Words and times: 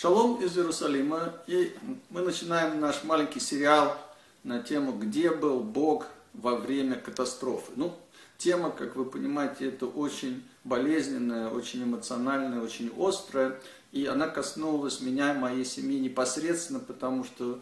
Шалом 0.00 0.42
из 0.42 0.56
Иерусалима. 0.56 1.34
И 1.46 1.76
мы 2.08 2.22
начинаем 2.22 2.80
наш 2.80 3.04
маленький 3.04 3.38
сериал 3.38 3.98
на 4.44 4.62
тему 4.62 4.92
«Где 4.92 5.30
был 5.30 5.60
Бог 5.60 6.06
во 6.32 6.56
время 6.56 6.96
катастрофы?». 6.96 7.72
Ну, 7.76 7.94
тема, 8.38 8.70
как 8.70 8.96
вы 8.96 9.04
понимаете, 9.04 9.68
это 9.68 9.84
очень 9.84 10.42
болезненная, 10.64 11.50
очень 11.50 11.84
эмоциональная, 11.84 12.62
очень 12.62 12.90
острая. 12.98 13.60
И 13.92 14.06
она 14.06 14.26
коснулась 14.26 15.02
меня 15.02 15.34
и 15.34 15.38
моей 15.38 15.66
семьи 15.66 16.00
непосредственно, 16.00 16.80
потому 16.80 17.22
что 17.24 17.60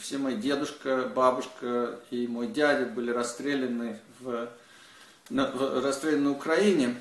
все 0.00 0.18
мои 0.18 0.34
дедушка, 0.34 1.12
бабушка 1.14 2.00
и 2.10 2.26
мой 2.26 2.48
дядя 2.48 2.86
были 2.86 3.12
расстреляны 3.12 4.00
в, 4.18 4.48
на, 5.30 5.52
в, 5.52 5.84
расстреляны 5.84 6.24
на 6.24 6.32
Украине. 6.32 7.00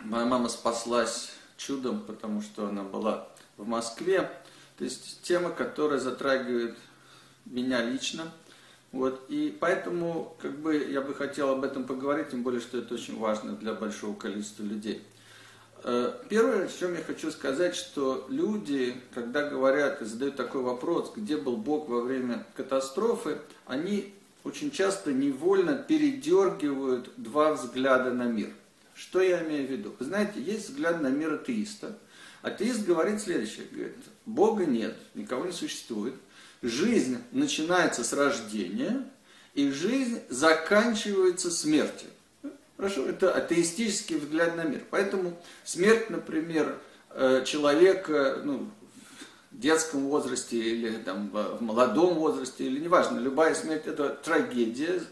Моя 0.00 0.26
мама 0.26 0.50
спаслась 0.50 1.30
чудом, 1.56 2.02
потому 2.02 2.42
что 2.42 2.66
она 2.66 2.82
была 2.82 3.26
в 3.56 3.66
Москве. 3.66 4.30
То 4.78 4.84
есть 4.84 5.22
тема, 5.22 5.50
которая 5.50 5.98
затрагивает 5.98 6.76
меня 7.46 7.82
лично. 7.82 8.30
Вот, 8.92 9.24
и 9.28 9.56
поэтому 9.58 10.36
как 10.40 10.58
бы, 10.58 10.76
я 10.76 11.00
бы 11.00 11.14
хотел 11.14 11.50
об 11.50 11.64
этом 11.64 11.84
поговорить, 11.84 12.30
тем 12.30 12.42
более, 12.42 12.60
что 12.60 12.78
это 12.78 12.94
очень 12.94 13.18
важно 13.18 13.52
для 13.52 13.74
большого 13.74 14.14
количества 14.14 14.62
людей. 14.62 15.02
Э, 15.82 16.14
первое, 16.28 16.66
о 16.66 16.68
чем 16.68 16.94
я 16.94 17.02
хочу 17.02 17.30
сказать, 17.30 17.74
что 17.74 18.26
люди, 18.30 18.96
когда 19.12 19.48
говорят 19.48 20.00
и 20.00 20.06
задают 20.06 20.36
такой 20.36 20.62
вопрос, 20.62 21.12
где 21.14 21.36
был 21.36 21.56
Бог 21.56 21.88
во 21.88 22.00
время 22.00 22.46
катастрофы, 22.54 23.38
они 23.66 24.14
очень 24.44 24.70
часто 24.70 25.12
невольно 25.12 25.74
передергивают 25.74 27.10
два 27.16 27.54
взгляда 27.54 28.12
на 28.12 28.24
мир. 28.24 28.50
Что 28.94 29.20
я 29.20 29.44
имею 29.44 29.66
в 29.66 29.70
виду? 29.70 29.94
Вы 29.98 30.06
знаете, 30.06 30.40
есть 30.40 30.70
взгляд 30.70 31.02
на 31.02 31.08
мир 31.08 31.34
атеиста– 31.34 31.98
Атеист 32.46 32.86
говорит 32.86 33.20
следующее, 33.20 33.66
говорит, 33.72 33.96
Бога 34.24 34.66
нет, 34.66 34.96
никого 35.14 35.46
не 35.46 35.52
существует, 35.52 36.14
жизнь 36.62 37.18
начинается 37.32 38.04
с 38.04 38.12
рождения, 38.12 39.04
и 39.54 39.68
жизнь 39.70 40.20
заканчивается 40.28 41.50
смертью. 41.50 42.08
Хорошо, 42.76 43.04
это 43.04 43.32
атеистический 43.32 44.18
взгляд 44.18 44.54
на 44.54 44.62
мир. 44.62 44.82
Поэтому 44.90 45.36
смерть, 45.64 46.08
например, 46.08 46.78
э, 47.10 47.42
человека 47.44 48.42
ну, 48.44 48.70
в 49.50 49.58
детском 49.58 50.06
возрасте 50.06 50.56
или 50.56 50.98
там, 50.98 51.30
в 51.30 51.60
молодом 51.60 52.14
возрасте, 52.14 52.64
или 52.64 52.78
неважно, 52.78 53.18
любая 53.18 53.56
смерть 53.56 53.86
это 53.86 54.10
трагедия. 54.10 55.02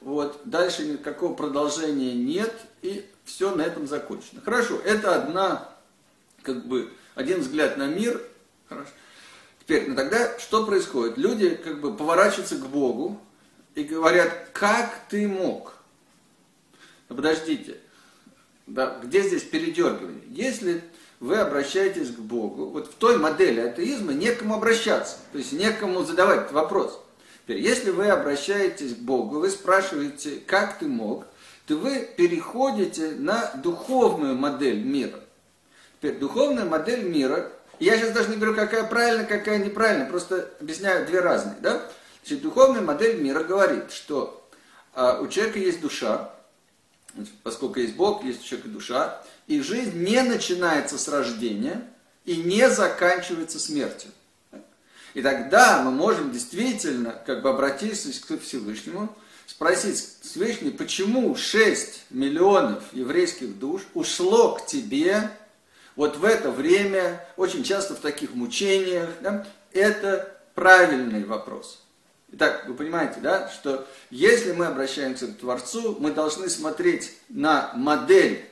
Вот. 0.00 0.40
Дальше 0.44 0.86
никакого 0.86 1.34
продолжения 1.34 2.14
нет, 2.14 2.52
и 2.82 3.04
все 3.24 3.54
на 3.54 3.62
этом 3.62 3.86
закончено. 3.86 4.40
Хорошо, 4.40 4.80
это 4.84 5.14
одна 5.14 5.68
как 6.42 6.66
бы 6.66 6.90
один 7.14 7.40
взгляд 7.40 7.76
на 7.76 7.86
мир. 7.86 8.20
Хорошо. 8.68 8.90
Теперь, 9.60 9.88
ну 9.88 9.94
тогда 9.94 10.38
что 10.38 10.66
происходит? 10.66 11.18
Люди 11.18 11.50
как 11.50 11.80
бы 11.80 11.96
поворачиваются 11.96 12.56
к 12.56 12.66
Богу 12.66 13.20
и 13.74 13.84
говорят, 13.84 14.48
как 14.52 14.98
ты 15.08 15.28
мог? 15.28 15.74
Подождите, 17.08 17.76
да, 18.66 18.98
где 19.02 19.22
здесь 19.22 19.42
передергивание? 19.42 20.22
Если 20.28 20.82
вы 21.18 21.36
обращаетесь 21.36 22.10
к 22.10 22.18
Богу, 22.18 22.66
вот 22.66 22.86
в 22.88 22.94
той 22.94 23.18
модели 23.18 23.60
атеизма 23.60 24.12
некому 24.12 24.54
обращаться, 24.54 25.18
то 25.32 25.38
есть 25.38 25.52
некому 25.52 26.04
задавать 26.04 26.50
вопрос. 26.52 27.00
Теперь, 27.42 27.60
если 27.60 27.90
вы 27.90 28.08
обращаетесь 28.08 28.94
к 28.94 28.98
Богу, 28.98 29.40
вы 29.40 29.50
спрашиваете, 29.50 30.40
как 30.46 30.78
ты 30.78 30.86
мог, 30.86 31.26
то 31.66 31.76
вы 31.76 32.08
переходите 32.16 33.10
на 33.10 33.52
духовную 33.56 34.36
модель 34.36 34.82
мира. 34.82 35.20
Теперь, 36.00 36.18
духовная 36.18 36.64
модель 36.64 37.02
мира, 37.02 37.52
я 37.78 37.96
сейчас 37.98 38.12
даже 38.12 38.30
не 38.30 38.36
говорю, 38.36 38.54
какая 38.54 38.84
правильная, 38.84 39.26
какая 39.26 39.58
неправильная, 39.58 40.08
просто 40.08 40.50
объясняю 40.58 41.06
две 41.06 41.20
разные. 41.20 41.56
Да? 41.60 41.86
Значит, 42.22 42.42
духовная 42.42 42.80
модель 42.80 43.20
мира 43.20 43.44
говорит, 43.44 43.92
что 43.92 44.48
а, 44.94 45.20
у 45.20 45.28
человека 45.28 45.58
есть 45.58 45.82
душа, 45.82 46.30
поскольку 47.42 47.80
есть 47.80 47.96
Бог, 47.96 48.24
есть 48.24 48.40
у 48.40 48.44
человека 48.44 48.68
душа, 48.70 49.22
и 49.46 49.60
жизнь 49.60 50.02
не 50.02 50.22
начинается 50.22 50.96
с 50.96 51.06
рождения 51.08 51.86
и 52.24 52.36
не 52.36 52.70
заканчивается 52.70 53.58
смертью. 53.58 54.10
И 55.12 55.20
тогда 55.20 55.82
мы 55.82 55.90
можем 55.90 56.32
действительно, 56.32 57.12
как 57.26 57.42
бы 57.42 57.50
обратиться 57.50 58.10
к 58.26 58.40
Всевышнему, 58.40 59.14
спросить 59.46 60.16
Всевышний, 60.22 60.70
почему 60.70 61.34
6 61.34 62.04
миллионов 62.08 62.84
еврейских 62.92 63.58
душ 63.58 63.82
ушло 63.92 64.54
к 64.54 64.64
тебе 64.64 65.30
вот 65.96 66.16
в 66.16 66.24
это 66.24 66.50
время, 66.50 67.26
очень 67.36 67.64
часто 67.64 67.94
в 67.94 68.00
таких 68.00 68.34
мучениях, 68.34 69.08
да, 69.20 69.46
это 69.72 70.36
правильный 70.54 71.24
вопрос. 71.24 71.82
Итак, 72.32 72.64
вы 72.68 72.74
понимаете, 72.74 73.20
да, 73.20 73.48
что 73.48 73.86
если 74.10 74.52
мы 74.52 74.66
обращаемся 74.66 75.26
к 75.26 75.38
Творцу, 75.38 75.96
мы 75.98 76.12
должны 76.12 76.48
смотреть 76.48 77.12
на 77.28 77.72
модель 77.74 78.48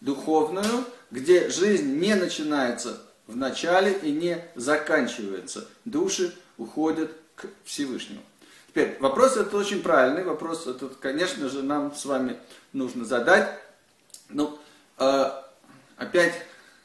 духовную, 0.00 0.84
где 1.10 1.48
жизнь 1.48 1.98
не 1.98 2.14
начинается 2.14 3.00
в 3.26 3.36
начале 3.36 3.92
и 4.02 4.10
не 4.10 4.44
заканчивается. 4.54 5.66
Души 5.84 6.34
уходят 6.58 7.10
к 7.34 7.46
Всевышнему. 7.64 8.20
Теперь, 8.68 8.96
вопрос 9.00 9.36
этот 9.36 9.54
очень 9.54 9.82
правильный, 9.82 10.24
вопрос 10.24 10.66
этот, 10.66 10.96
конечно 10.96 11.48
же, 11.48 11.62
нам 11.62 11.94
с 11.94 12.04
вами 12.04 12.38
нужно 12.72 13.04
задать. 13.04 13.58
Ну, 14.28 14.58
э, 14.98 15.30
опять 15.96 16.34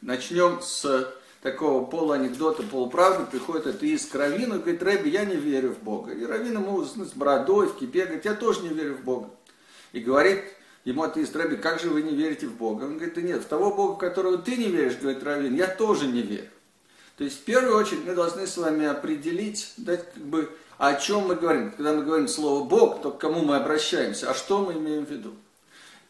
Начнем 0.01 0.61
с 0.61 1.13
такого 1.41 1.85
полуанекдота, 1.85 2.63
полуправды. 2.63 3.25
Приходит 3.25 3.67
атеист 3.67 4.11
к 4.11 4.15
Равину 4.15 4.55
и 4.55 4.59
говорит, 4.59 4.83
Рэби, 4.83 5.09
я 5.09 5.25
не 5.25 5.35
верю 5.35 5.73
в 5.73 5.79
Бога. 5.79 6.11
И 6.11 6.23
Равин 6.23 6.53
ему 6.53 6.83
с 6.83 6.93
бородой, 7.13 7.67
в 7.67 7.77
кипе, 7.77 8.05
говорит, 8.05 8.25
я 8.25 8.35
тоже 8.35 8.61
не 8.61 8.69
верю 8.69 8.95
в 8.95 9.03
Бога. 9.03 9.29
И 9.93 9.99
говорит 9.99 10.43
ему 10.85 11.03
атеист, 11.03 11.35
Рэби, 11.35 11.55
как 11.55 11.79
же 11.79 11.89
вы 11.89 12.01
не 12.03 12.15
верите 12.15 12.47
в 12.47 12.55
Бога? 12.55 12.83
Он 12.83 12.95
говорит, 12.95 13.15
да 13.15 13.21
нет, 13.21 13.41
в 13.41 13.45
того 13.45 13.73
Бога, 13.73 13.97
которого 13.97 14.37
ты 14.37 14.55
не 14.55 14.69
веришь, 14.69 14.97
говорит 14.97 15.23
Равин, 15.23 15.55
я 15.55 15.67
тоже 15.67 16.07
не 16.07 16.21
верю. 16.21 16.49
То 17.17 17.23
есть 17.23 17.39
в 17.39 17.43
первую 17.43 17.75
очередь 17.75 18.05
мы 18.05 18.13
должны 18.13 18.45
с 18.45 18.57
вами 18.57 18.85
определить, 18.85 19.73
дать 19.77 20.13
как 20.13 20.23
бы, 20.23 20.51
о 20.77 20.93
чем 20.93 21.27
мы 21.27 21.35
говорим. 21.35 21.71
Когда 21.71 21.93
мы 21.93 22.03
говорим 22.03 22.27
слово 22.27 22.63
Бог, 22.63 23.01
то 23.01 23.11
к 23.11 23.17
кому 23.17 23.41
мы 23.43 23.55
обращаемся, 23.55 24.29
а 24.29 24.35
что 24.35 24.63
мы 24.63 24.73
имеем 24.73 25.05
в 25.05 25.09
виду. 25.09 25.33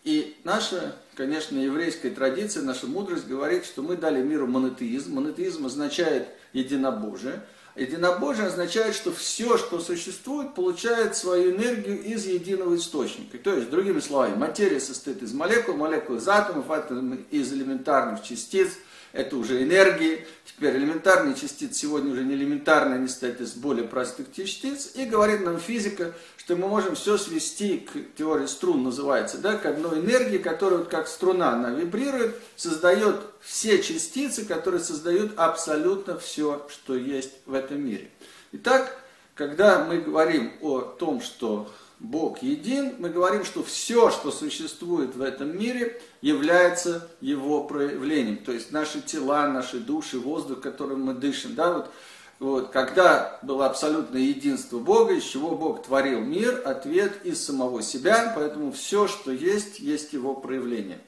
И 0.03 0.38
наша, 0.44 0.96
конечно, 1.16 1.58
еврейская 1.58 2.12
традиция, 2.12 2.63
наша 2.63 2.88
мудрость 2.88 3.28
говорит, 3.28 3.66
что 3.66 3.81
мы 3.81 3.97
дали 3.97 4.22
миру 4.22 4.47
монотеизм. 4.47 5.13
Монотеизм 5.13 5.66
означает 5.66 6.28
единобожие. 6.53 7.44
Единобожие 7.75 8.47
означает, 8.47 8.96
что 8.96 9.12
все, 9.12 9.57
что 9.57 9.80
существует, 9.80 10.56
получает 10.56 11.16
свою 11.16 11.52
энергию 11.52 12.02
из 12.02 12.25
единого 12.25 12.75
источника. 12.75 13.38
То 13.38 13.53
есть, 13.53 13.69
другими 13.69 14.00
словами, 14.00 14.36
материя 14.36 14.80
состоит 14.80 15.22
из 15.22 15.31
молекул, 15.31 15.75
молекул 15.75 16.16
из 16.16 16.28
атомов, 16.28 16.72
атомы 16.72 17.25
из 17.30 17.53
элементарных 17.53 18.24
частиц, 18.24 18.69
это 19.17 19.35
уже 19.35 19.63
энергии. 19.63 20.25
Теперь 20.45 20.78
элементарные 20.78 21.35
частицы 21.35 21.79
сегодня 21.79 22.13
уже 22.13 22.23
не 22.23 22.35
элементарные, 22.35 22.97
они 22.97 23.07
состоят 23.07 23.41
из 23.41 23.53
более 23.53 23.88
простых 23.88 24.31
частиц. 24.31 24.91
И 24.94 25.05
говорит 25.05 25.44
нам 25.44 25.59
физика, 25.59 26.13
что 26.38 26.55
мы 26.55 26.67
можем 26.67 26.95
все 26.95 27.17
свести 27.17 27.79
к 27.79 28.16
теории 28.16 28.45
струн, 28.45 28.83
называется, 28.83 29.39
да, 29.39 29.57
к 29.57 29.66
одной 29.66 30.00
энергии, 30.00 30.38
которая 30.38 30.79
вот 30.79 30.89
как 30.89 31.07
струна, 31.07 31.53
она 31.53 31.72
вибрирует, 31.72 32.35
создает 32.56 33.16
все 33.41 33.81
частицы, 33.81 34.45
которые 34.45 34.81
создают 34.81 35.38
абсолютно 35.38 36.19
все, 36.19 36.67
что 36.69 36.95
есть 36.95 37.33
в 37.47 37.53
этом 37.53 37.83
мире. 37.83 38.11
Итак, 38.51 39.00
когда 39.33 39.83
мы 39.83 39.97
говорим 39.97 40.53
о 40.61 40.81
том, 40.81 41.22
что 41.22 41.72
Бог 42.00 42.44
един, 42.44 42.96
мы 43.00 43.09
говорим, 43.09 43.44
что 43.44 43.63
все, 43.63 44.12
что 44.12 44.31
существует 44.31 45.16
в 45.16 45.22
этом 45.22 45.58
мире, 45.58 46.00
является 46.22 47.09
его 47.22 47.63
проявлением. 47.63 48.38
То 48.38 48.52
есть 48.52 48.72
наши 48.72 49.02
тела, 49.02 49.47
наши 49.47 49.80
души, 49.80 50.19
воздух, 50.19 50.62
которым 50.62 51.03
мы 51.03 51.13
дышим. 51.16 51.56
Да, 51.56 51.74
вот, 51.74 51.92
вот, 52.39 52.69
когда 52.69 53.39
было 53.42 53.66
абсолютное 53.66 54.21
единство 54.21 54.77
Бога, 54.77 55.13
из 55.13 55.24
чего 55.24 55.56
Бог 55.56 55.83
творил 55.83 56.19
мир, 56.19 56.62
ответ 56.66 57.25
из 57.25 57.44
самого 57.44 57.81
себя, 57.81 58.31
поэтому 58.36 58.71
все, 58.71 59.07
что 59.07 59.31
есть, 59.31 59.80
есть 59.80 60.13
его 60.13 60.36
проявление. 60.36 61.00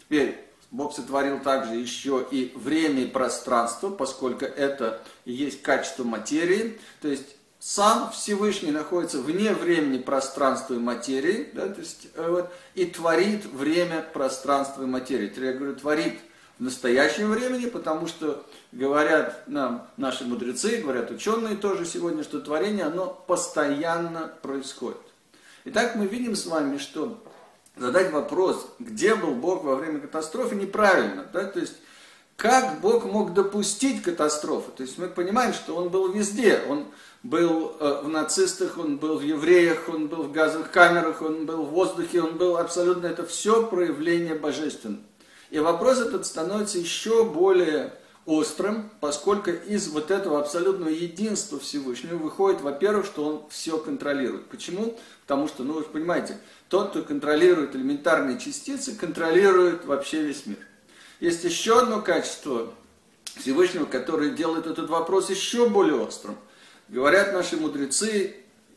Теперь 0.00 0.44
Бог 0.72 0.92
сотворил 0.92 1.38
также 1.38 1.76
еще 1.76 2.26
и 2.28 2.52
время 2.56 3.02
и 3.02 3.06
пространство, 3.06 3.90
поскольку 3.90 4.46
это 4.46 5.00
и 5.24 5.32
есть 5.32 5.62
качество 5.62 6.02
материи. 6.02 6.80
То 7.00 7.06
есть 7.06 7.36
сам 7.64 8.10
Всевышний 8.12 8.70
находится 8.70 9.22
вне 9.22 9.54
времени, 9.54 9.96
пространства 9.96 10.74
и 10.74 10.78
материи, 10.78 11.48
да, 11.54 11.66
то 11.66 11.80
есть, 11.80 12.08
э, 12.14 12.28
вот, 12.28 12.52
и 12.74 12.84
творит 12.84 13.46
время, 13.46 14.02
пространство 14.02 14.82
и 14.82 14.86
материи. 14.86 15.32
Я 15.34 15.54
говорю, 15.54 15.74
творит 15.74 16.18
в 16.58 16.62
настоящем 16.62 17.30
времени, 17.30 17.64
потому 17.64 18.06
что 18.06 18.44
говорят 18.70 19.48
нам 19.48 19.88
наши 19.96 20.24
мудрецы, 20.24 20.82
говорят 20.82 21.10
ученые 21.10 21.56
тоже 21.56 21.86
сегодня, 21.86 22.22
что 22.22 22.38
творение, 22.38 22.84
оно 22.84 23.06
постоянно 23.26 24.30
происходит. 24.42 25.00
Итак, 25.64 25.96
мы 25.96 26.04
видим 26.04 26.36
с 26.36 26.44
вами, 26.44 26.76
что 26.76 27.24
задать 27.78 28.12
вопрос, 28.12 28.74
где 28.78 29.14
был 29.14 29.34
Бог 29.36 29.64
во 29.64 29.76
время 29.76 30.00
катастрофы, 30.00 30.54
неправильно. 30.54 31.26
Да? 31.32 31.44
То 31.44 31.60
есть 31.60 31.76
как 32.36 32.80
Бог 32.80 33.04
мог 33.04 33.32
допустить 33.32 34.02
катастрофу? 34.02 34.70
То 34.76 34.82
есть 34.82 34.98
мы 34.98 35.08
понимаем, 35.08 35.54
что 35.54 35.76
Он 35.76 35.88
был 35.88 36.12
везде. 36.12 36.62
Он 36.68 36.86
был 37.24 37.74
э, 37.80 38.02
в 38.04 38.08
нацистах, 38.08 38.76
он 38.78 38.98
был 38.98 39.18
в 39.18 39.22
евреях, 39.22 39.88
он 39.88 40.08
был 40.08 40.24
в 40.24 40.32
газовых 40.32 40.70
камерах, 40.70 41.22
он 41.22 41.46
был 41.46 41.64
в 41.64 41.70
воздухе, 41.70 42.20
он 42.20 42.36
был 42.36 42.58
абсолютно, 42.58 43.06
это 43.06 43.24
все 43.24 43.66
проявление 43.66 44.34
божественного. 44.34 45.02
И 45.50 45.58
вопрос 45.58 46.00
этот 46.00 46.26
становится 46.26 46.78
еще 46.78 47.24
более 47.24 47.94
острым, 48.26 48.90
поскольку 49.00 49.50
из 49.50 49.88
вот 49.88 50.10
этого 50.10 50.38
абсолютного 50.38 50.90
единства 50.90 51.58
Всевышнего 51.58 52.16
выходит, 52.16 52.60
во-первых, 52.60 53.06
что 53.06 53.24
он 53.24 53.42
все 53.48 53.78
контролирует. 53.78 54.46
Почему? 54.46 54.96
Потому 55.26 55.48
что, 55.48 55.62
ну 55.62 55.74
вы 55.74 55.80
же 55.80 55.88
понимаете, 55.88 56.38
тот, 56.68 56.90
кто 56.90 57.02
контролирует 57.02 57.74
элементарные 57.74 58.38
частицы, 58.38 58.94
контролирует 58.94 59.86
вообще 59.86 60.22
весь 60.22 60.44
мир. 60.44 60.58
Есть 61.20 61.44
еще 61.44 61.80
одно 61.80 62.02
качество 62.02 62.72
Всевышнего, 63.36 63.84
которое 63.84 64.30
делает 64.30 64.66
этот 64.66 64.88
вопрос 64.90 65.30
еще 65.30 65.68
более 65.68 66.00
острым. 66.00 66.36
Говорят 66.88 67.32
наши 67.32 67.56
мудрецы, 67.56 68.36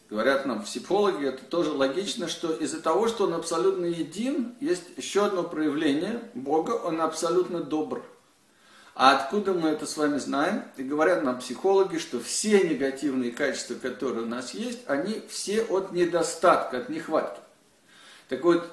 говорят 0.10 0.46
нам 0.46 0.64
психологи, 0.64 1.26
это 1.28 1.44
тоже 1.44 1.72
логично, 1.72 2.28
что 2.28 2.54
из-за 2.54 2.82
того, 2.82 3.08
что 3.08 3.26
он 3.26 3.34
абсолютно 3.34 3.86
един, 3.86 4.56
есть 4.60 4.84
еще 4.96 5.26
одно 5.26 5.44
проявление 5.44 6.22
Бога, 6.34 6.72
он 6.72 7.02
абсолютно 7.02 7.62
добр. 7.62 8.04
А 8.96 9.16
откуда 9.16 9.54
мы 9.54 9.70
это 9.70 9.86
с 9.86 9.96
вами 9.96 10.18
знаем? 10.18 10.64
И 10.76 10.84
говорят 10.84 11.24
нам 11.24 11.38
психологи, 11.38 12.00
что 12.00 12.20
все 12.20 12.68
негативные 12.68 13.32
качества, 13.32 13.76
которые 13.76 14.24
у 14.24 14.28
нас 14.28 14.56
есть, 14.56 14.80
они 14.88 15.22
все 15.30 15.62
от 15.64 15.92
недостатка, 15.92 16.78
от 16.80 16.90
нехватки. 16.90 17.40
Так 18.28 18.44
вот, 18.44 18.68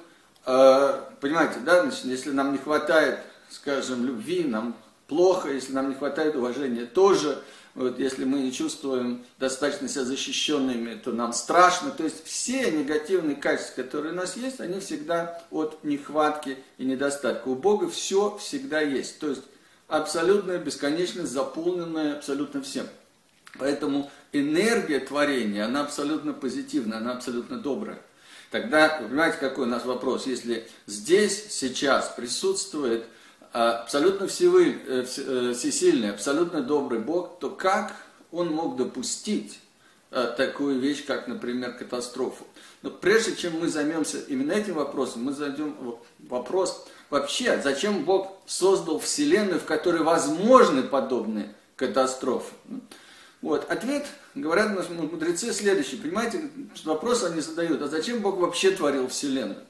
э, 0.47 1.01
понимаете, 1.21 1.59
да, 1.63 1.83
значит, 1.83 2.05
если 2.05 2.31
нам 2.31 2.53
не 2.53 2.57
хватает, 2.57 3.19
скажем, 3.55 4.05
любви, 4.05 4.43
нам 4.43 4.75
плохо, 5.07 5.49
если 5.49 5.73
нам 5.73 5.89
не 5.89 5.95
хватает 5.95 6.35
уважения, 6.35 6.85
тоже, 6.85 7.41
вот, 7.73 7.99
если 7.99 8.25
мы 8.25 8.39
не 8.39 8.51
чувствуем 8.51 9.23
достаточно 9.37 9.87
себя 9.87 10.05
защищенными, 10.05 10.95
то 10.95 11.11
нам 11.11 11.33
страшно. 11.33 11.91
То 11.91 12.03
есть 12.03 12.25
все 12.25 12.71
негативные 12.71 13.35
качества, 13.35 13.83
которые 13.83 14.13
у 14.13 14.15
нас 14.15 14.37
есть, 14.37 14.59
они 14.59 14.79
всегда 14.79 15.41
от 15.51 15.83
нехватки 15.83 16.57
и 16.77 16.85
недостатка. 16.85 17.47
У 17.47 17.55
Бога 17.55 17.89
все 17.89 18.37
всегда 18.37 18.79
есть. 18.81 19.19
То 19.19 19.29
есть 19.29 19.43
абсолютная 19.87 20.57
бесконечность, 20.57 21.31
заполненная 21.31 22.15
абсолютно 22.15 22.61
всем. 22.61 22.87
Поэтому 23.57 24.09
энергия 24.31 24.99
творения, 24.99 25.65
она 25.65 25.81
абсолютно 25.81 26.33
позитивная, 26.33 26.99
она 26.99 27.13
абсолютно 27.13 27.57
добрая. 27.57 27.99
Тогда, 28.51 28.99
вы 29.01 29.09
понимаете, 29.09 29.37
какой 29.37 29.65
у 29.65 29.69
нас 29.69 29.85
вопрос? 29.85 30.27
Если 30.27 30.67
здесь, 30.87 31.51
сейчас 31.51 32.13
присутствует 32.15 33.05
абсолютно 33.55 34.27
всевы, 34.27 34.79
э, 34.85 35.05
э, 35.17 35.53
всесильный, 35.53 36.11
абсолютно 36.11 36.61
добрый 36.61 36.99
Бог, 36.99 37.39
то 37.39 37.49
как 37.49 37.93
он 38.31 38.53
мог 38.53 38.77
допустить 38.77 39.59
э, 40.11 40.33
такую 40.37 40.79
вещь, 40.79 41.05
как, 41.05 41.27
например, 41.27 41.73
катастрофу? 41.73 42.45
Но 42.81 42.89
прежде 42.91 43.35
чем 43.35 43.59
мы 43.59 43.67
займемся 43.67 44.19
именно 44.27 44.51
этим 44.51 44.75
вопросом, 44.75 45.23
мы 45.23 45.33
зайдем 45.33 45.75
вопрос, 46.19 46.85
Вообще, 47.09 47.61
зачем 47.61 48.03
Бог 48.03 48.33
создал 48.45 48.99
Вселенную, 48.99 49.59
в 49.59 49.65
которой 49.65 50.01
возможны 50.01 50.81
подобные 50.81 51.53
катастрофы? 51.75 52.53
Вот. 53.41 53.69
Ответ, 53.69 54.07
говорят 54.33 54.75
наши 54.75 54.91
мудрецы, 54.91 55.53
следующий. 55.53 55.97
Понимаете, 55.97 56.49
вопрос 56.83 57.23
они 57.23 57.41
задают, 57.41 57.81
а 57.81 57.87
зачем 57.87 58.21
Бог 58.21 58.37
вообще 58.37 58.71
творил 58.71 59.07
Вселенную? 59.07 59.61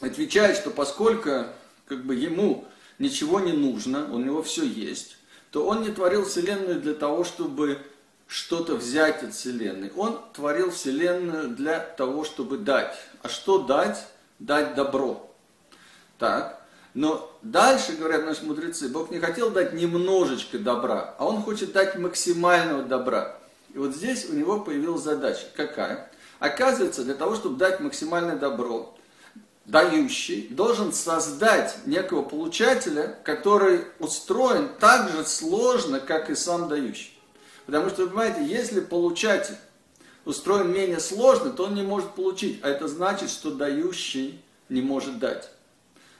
Отвечает, 0.00 0.56
что 0.56 0.70
поскольку 0.70 1.46
как 1.86 2.04
бы, 2.04 2.14
ему 2.14 2.66
ничего 2.98 3.40
не 3.40 3.52
нужно, 3.52 4.12
у 4.12 4.18
него 4.18 4.42
все 4.42 4.64
есть, 4.64 5.16
то 5.50 5.66
он 5.66 5.82
не 5.82 5.90
творил 5.90 6.24
Вселенную 6.24 6.80
для 6.80 6.94
того, 6.94 7.24
чтобы 7.24 7.78
что-то 8.26 8.74
взять 8.74 9.22
от 9.22 9.34
Вселенной. 9.34 9.90
Он 9.96 10.20
творил 10.34 10.70
Вселенную 10.70 11.48
для 11.48 11.80
того, 11.80 12.24
чтобы 12.24 12.58
дать. 12.58 12.94
А 13.22 13.28
что 13.28 13.58
дать? 13.58 14.06
Дать 14.38 14.74
добро. 14.74 15.34
Так. 16.18 16.62
Но 16.94 17.34
дальше, 17.42 17.92
говорят 17.92 18.24
наши 18.24 18.44
мудрецы, 18.44 18.88
Бог 18.88 19.10
не 19.10 19.18
хотел 19.18 19.50
дать 19.50 19.72
немножечко 19.72 20.58
добра, 20.58 21.14
а 21.18 21.26
Он 21.26 21.42
хочет 21.42 21.72
дать 21.72 21.96
максимального 21.96 22.82
добра. 22.82 23.38
И 23.72 23.78
вот 23.78 23.94
здесь 23.94 24.28
у 24.28 24.34
него 24.34 24.60
появилась 24.60 25.02
задача. 25.02 25.46
Какая? 25.54 26.10
Оказывается, 26.38 27.04
для 27.04 27.14
того, 27.14 27.34
чтобы 27.34 27.56
дать 27.56 27.80
максимальное 27.80 28.36
добро, 28.36 28.94
дающий 29.68 30.48
должен 30.48 30.92
создать 30.92 31.76
некого 31.86 32.22
получателя, 32.22 33.18
который 33.22 33.82
устроен 33.98 34.70
так 34.80 35.10
же 35.10 35.24
сложно, 35.24 36.00
как 36.00 36.30
и 36.30 36.34
сам 36.34 36.68
дающий. 36.68 37.12
Потому 37.66 37.90
что, 37.90 38.02
вы 38.02 38.08
понимаете, 38.08 38.44
если 38.44 38.80
получатель 38.80 39.56
устроен 40.24 40.72
менее 40.72 41.00
сложно, 41.00 41.50
то 41.50 41.64
он 41.64 41.74
не 41.74 41.82
может 41.82 42.10
получить. 42.12 42.60
А 42.62 42.68
это 42.68 42.88
значит, 42.88 43.30
что 43.30 43.50
дающий 43.50 44.40
не 44.70 44.80
может 44.80 45.18
дать. 45.18 45.50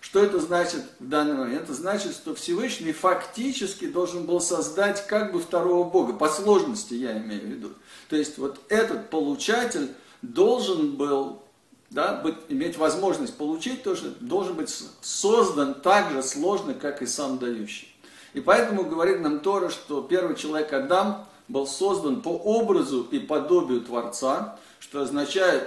Что 0.01 0.23
это 0.23 0.39
значит 0.41 0.83
в 1.01 1.09
данный 1.09 1.35
момент? 1.35 1.65
Это 1.65 1.75
значит, 1.75 2.13
что 2.13 2.35
Всевышний 2.35 2.93
фактически 2.93 3.89
должен 3.89 4.27
был 4.27 4.41
создать 4.41 5.07
как 5.07 5.33
бы 5.33 5.41
второго 5.41 5.89
Бога, 5.89 6.13
по 6.13 6.29
сложности 6.29 6.95
я 6.95 7.19
имею 7.19 7.41
в 7.41 7.47
виду. 7.47 7.73
То 8.09 8.17
есть 8.17 8.39
вот 8.39 8.61
этот 8.69 9.11
получатель 9.11 9.89
должен 10.23 10.97
был 10.97 11.43
да, 11.91 12.15
быть, 12.15 12.37
иметь 12.49 12.77
возможность 12.77 13.37
получить, 13.37 13.83
тоже 13.83 14.15
должен 14.21 14.55
быть 14.55 14.75
создан 15.01 15.75
так 15.75 16.13
же 16.13 16.23
сложно, 16.23 16.75
как 16.75 17.03
и 17.03 17.07
сам 17.07 17.39
дающий. 17.39 17.95
И 18.35 18.41
поэтому 18.41 18.85
говорит 18.85 19.21
нам 19.21 19.41
Тора, 19.41 19.71
что 19.71 20.03
первый 20.03 20.37
человек 20.37 20.73
Адам 20.73 21.27
был 21.49 21.67
создан 21.67 22.21
по 22.21 22.29
образу 22.29 23.09
и 23.11 23.19
подобию 23.19 23.81
Творца, 23.81 24.59
что 24.81 25.01
означает 25.01 25.67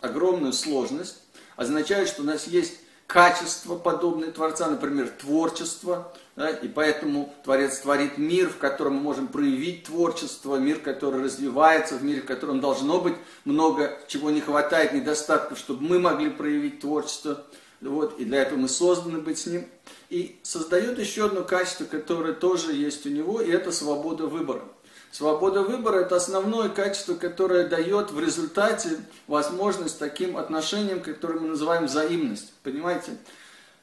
огромную 0.00 0.52
сложность, 0.52 1.18
означает, 1.56 2.08
что 2.08 2.22
у 2.22 2.24
нас 2.24 2.46
есть 2.46 2.74
качества, 3.10 3.74
подобные 3.74 4.30
Творца, 4.30 4.68
например, 4.68 5.08
творчество, 5.08 6.12
да, 6.36 6.48
и 6.50 6.68
поэтому 6.68 7.34
Творец 7.42 7.80
творит 7.80 8.18
мир, 8.18 8.48
в 8.48 8.58
котором 8.58 8.94
мы 8.94 9.00
можем 9.00 9.26
проявить 9.26 9.84
творчество, 9.84 10.56
мир, 10.56 10.78
который 10.78 11.24
развивается, 11.24 11.96
в 11.96 12.04
мире, 12.04 12.22
в 12.22 12.26
котором 12.26 12.60
должно 12.60 13.00
быть 13.00 13.14
много 13.44 13.98
чего 14.06 14.30
не 14.30 14.40
хватает, 14.40 14.92
недостатков, 14.92 15.58
чтобы 15.58 15.82
мы 15.82 15.98
могли 15.98 16.30
проявить 16.30 16.80
творчество. 16.80 17.44
Вот, 17.80 18.20
и 18.20 18.24
для 18.24 18.42
этого 18.42 18.58
мы 18.60 18.68
созданы 18.68 19.18
быть 19.18 19.38
с 19.38 19.46
ним. 19.46 19.66
И 20.08 20.38
создает 20.42 20.98
еще 20.98 21.26
одно 21.26 21.42
качество, 21.42 21.86
которое 21.86 22.32
тоже 22.32 22.74
есть 22.74 23.06
у 23.06 23.08
него, 23.08 23.40
и 23.40 23.50
это 23.50 23.72
свобода 23.72 24.26
выбора. 24.26 24.62
Свобода 25.10 25.62
выбора– 25.62 26.00
это 26.02 26.16
основное 26.16 26.68
качество, 26.68 27.14
которое 27.14 27.66
дает 27.66 28.12
в 28.12 28.20
результате 28.20 28.90
возможность 29.26 29.98
таким 29.98 30.36
отношениям, 30.36 31.00
которые 31.00 31.40
мы 31.40 31.48
называем 31.48 31.86
взаимность. 31.86 32.52
Понимаете? 32.62 33.16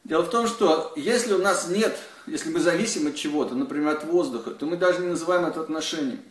Дело 0.05 0.23
в 0.23 0.29
том, 0.29 0.47
что 0.47 0.93
если 0.95 1.33
у 1.33 1.37
нас 1.37 1.67
нет, 1.67 1.97
если 2.27 2.49
мы 2.49 2.61
зависим 2.61 3.07
от 3.07 3.15
чего-то, 3.15 3.55
например, 3.55 3.89
от 3.89 4.05
воздуха, 4.05 4.51
то 4.51 4.65
мы 4.65 4.77
даже 4.77 5.01
не 5.01 5.07
называем 5.07 5.45
это 5.45 5.59
отношением. 5.59 6.21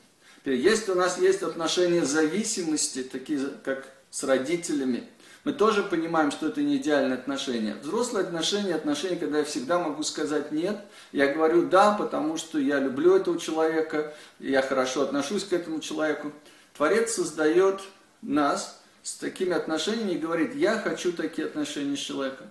Если 0.47 0.93
у 0.93 0.95
нас 0.95 1.19
есть 1.19 1.43
отношения 1.43 2.05
зависимости, 2.05 3.03
такие 3.03 3.41
как 3.65 3.87
с 4.17 4.25
родителями, 4.25 5.07
мы 5.45 5.53
тоже 5.53 5.83
понимаем, 5.83 6.31
что 6.31 6.47
это 6.47 6.63
не 6.63 6.79
идеальные 6.79 7.19
отношения. 7.19 7.77
Взрослые 7.83 8.25
отношения, 8.25 8.75
отношения, 8.75 9.17
когда 9.17 9.41
я 9.41 9.45
всегда 9.45 9.79
могу 9.79 10.03
сказать 10.05 10.53
нет. 10.53 10.81
Я 11.13 11.35
говорю 11.35 11.67
да, 11.67 11.93
потому 11.93 12.39
что 12.39 12.59
я 12.59 12.79
люблю 12.79 13.15
этого 13.15 13.39
человека, 13.39 14.15
я 14.39 14.63
хорошо 14.63 15.03
отношусь 15.03 15.45
к 15.45 15.53
этому 15.53 15.81
человеку. 15.81 16.33
Творец 16.75 17.13
создает 17.13 17.83
нас 18.23 18.81
с 19.03 19.17
такими 19.17 19.53
отношениями 19.53 20.13
и 20.13 20.19
говорит, 20.19 20.55
я 20.55 20.79
хочу 20.79 21.13
такие 21.13 21.47
отношения 21.47 21.95
с 21.95 22.01
человеком. 22.01 22.47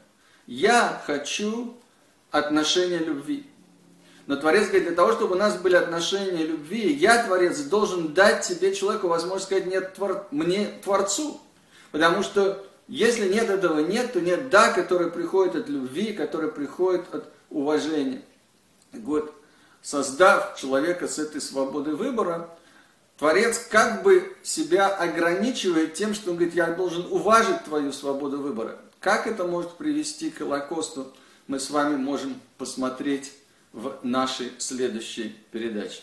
Я 0.45 1.01
хочу 1.07 1.75
отношения 2.29 2.99
любви. 2.99 3.49
Но 4.27 4.35
Творец 4.35 4.67
говорит, 4.67 4.89
для 4.89 4.95
того, 4.95 5.13
чтобы 5.13 5.33
у 5.33 5.39
нас 5.39 5.57
были 5.57 5.75
отношения 5.75 6.45
любви, 6.45 6.93
я, 6.93 7.23
Творец, 7.23 7.57
должен 7.61 8.13
дать 8.13 8.47
тебе, 8.47 8.75
человеку, 8.75 9.07
возможность 9.07 9.47
сказать 9.47 9.65
нет 9.65 9.95
твор... 9.95 10.27
мне, 10.29 10.67
Творцу. 10.83 11.41
Потому 11.95 12.23
что 12.23 12.61
если 12.89 13.31
нет 13.31 13.49
этого 13.49 13.79
нет, 13.79 14.11
то 14.11 14.19
нет 14.19 14.49
да, 14.49 14.73
который 14.73 15.09
приходит 15.09 15.55
от 15.55 15.69
любви, 15.69 16.11
который 16.11 16.51
приходит 16.51 17.05
от 17.13 17.31
уважения. 17.49 18.21
Вот, 18.91 19.33
создав 19.81 20.57
человека 20.57 21.07
с 21.07 21.19
этой 21.19 21.39
свободой 21.39 21.95
выбора, 21.95 22.49
Творец 23.17 23.67
как 23.69 24.03
бы 24.03 24.35
себя 24.43 24.89
ограничивает 24.89 25.93
тем, 25.93 26.13
что 26.13 26.31
он 26.31 26.35
говорит, 26.35 26.53
я 26.53 26.65
должен 26.71 27.05
уважить 27.09 27.63
твою 27.63 27.93
свободу 27.93 28.41
выбора. 28.41 28.77
Как 28.99 29.25
это 29.25 29.45
может 29.45 29.71
привести 29.77 30.31
к 30.31 30.39
Холокосту, 30.39 31.13
мы 31.47 31.61
с 31.61 31.69
вами 31.69 31.95
можем 31.95 32.41
посмотреть 32.57 33.31
в 33.71 33.99
нашей 34.03 34.51
следующей 34.57 35.33
передаче. 35.49 36.01